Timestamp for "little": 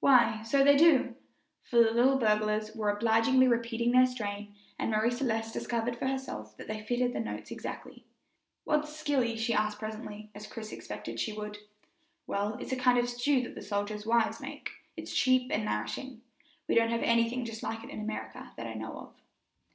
1.90-2.18